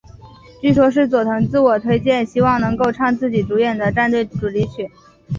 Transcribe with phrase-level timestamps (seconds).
[0.59, 4.89] 据说是佐藤自我推荐希望能够唱自己主演的战队主题曲。